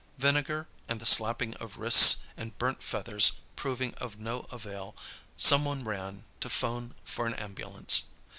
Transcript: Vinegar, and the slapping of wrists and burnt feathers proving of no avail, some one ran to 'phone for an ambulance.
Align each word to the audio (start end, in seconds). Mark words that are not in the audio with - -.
Vinegar, 0.17 0.67
and 0.87 0.99
the 0.99 1.05
slapping 1.05 1.53
of 1.57 1.77
wrists 1.77 2.23
and 2.35 2.57
burnt 2.57 2.81
feathers 2.81 3.33
proving 3.55 3.93
of 3.99 4.17
no 4.17 4.47
avail, 4.51 4.95
some 5.37 5.63
one 5.63 5.83
ran 5.83 6.25
to 6.39 6.49
'phone 6.49 6.95
for 7.03 7.27
an 7.27 7.35
ambulance. 7.35 8.05